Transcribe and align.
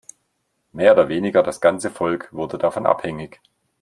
Mehr 0.71 0.93
oder 0.93 1.09
weniger 1.09 1.43
das 1.43 1.61
ganze 1.61 1.91
Volk 1.91 2.33
wurde 2.33 2.57
davon 2.57 2.87
abhängig. 2.87 3.39